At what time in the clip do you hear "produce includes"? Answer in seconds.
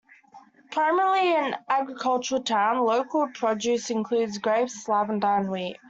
3.35-4.39